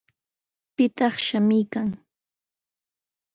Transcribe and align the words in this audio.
¿Pitaq 0.75 1.15
shamuykan? 1.25 1.89